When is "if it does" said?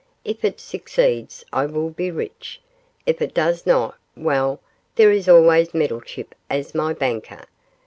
3.05-3.67